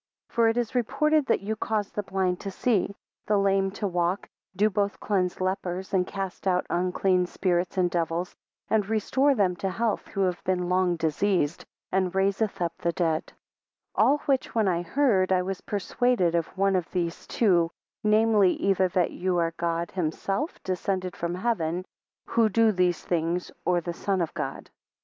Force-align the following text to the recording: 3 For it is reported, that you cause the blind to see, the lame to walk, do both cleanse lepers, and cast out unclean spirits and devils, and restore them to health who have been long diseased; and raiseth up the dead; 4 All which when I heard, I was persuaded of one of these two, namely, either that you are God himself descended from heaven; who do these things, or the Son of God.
3 0.29 0.33
For 0.33 0.47
it 0.47 0.57
is 0.57 0.73
reported, 0.73 1.27
that 1.27 1.41
you 1.41 1.55
cause 1.55 1.91
the 1.91 2.01
blind 2.01 2.39
to 2.39 2.49
see, 2.49 2.95
the 3.27 3.37
lame 3.37 3.69
to 3.73 3.85
walk, 3.87 4.27
do 4.55 4.67
both 4.67 4.99
cleanse 4.99 5.39
lepers, 5.39 5.93
and 5.93 6.07
cast 6.07 6.47
out 6.47 6.65
unclean 6.71 7.27
spirits 7.27 7.77
and 7.77 7.87
devils, 7.91 8.35
and 8.67 8.89
restore 8.89 9.35
them 9.35 9.55
to 9.57 9.69
health 9.69 10.07
who 10.07 10.21
have 10.21 10.43
been 10.43 10.67
long 10.69 10.95
diseased; 10.95 11.65
and 11.91 12.15
raiseth 12.15 12.59
up 12.59 12.73
the 12.79 12.91
dead; 12.91 13.31
4 13.95 14.03
All 14.03 14.17
which 14.25 14.55
when 14.55 14.67
I 14.67 14.81
heard, 14.81 15.31
I 15.31 15.43
was 15.43 15.61
persuaded 15.61 16.33
of 16.33 16.47
one 16.57 16.75
of 16.75 16.89
these 16.89 17.27
two, 17.27 17.69
namely, 18.03 18.53
either 18.55 18.87
that 18.87 19.11
you 19.11 19.37
are 19.37 19.53
God 19.55 19.91
himself 19.91 20.57
descended 20.63 21.15
from 21.15 21.35
heaven; 21.35 21.85
who 22.25 22.49
do 22.49 22.71
these 22.71 23.05
things, 23.05 23.51
or 23.65 23.81
the 23.81 23.93
Son 23.93 24.19
of 24.19 24.33
God. 24.33 24.71